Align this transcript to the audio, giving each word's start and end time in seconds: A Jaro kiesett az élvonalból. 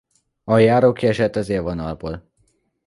A 0.43 0.57
Jaro 0.57 0.91
kiesett 0.93 1.35
az 1.35 1.49
élvonalból. 1.49 2.31